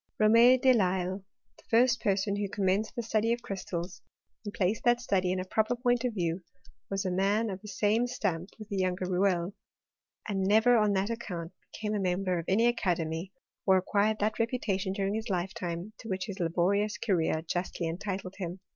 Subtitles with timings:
[0.17, 1.23] Rome de Lisle,
[1.59, 4.01] the first person who commenced the study of crystals,
[4.47, 6.41] anil placed that study in a proper point of view,
[6.89, 9.53] was a mail of the same stamp with the younger Rouelle,
[10.27, 13.31] anS never on that account, became a member of any aca« demy,
[13.67, 18.59] or acquired that reputation during his lifetime/ to which his laborious career justly entitled him.